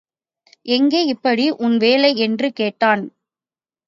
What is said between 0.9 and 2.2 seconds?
எப்படி உன் வேலை?